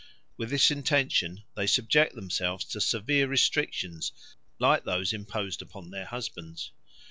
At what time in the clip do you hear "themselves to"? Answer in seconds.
2.15-2.81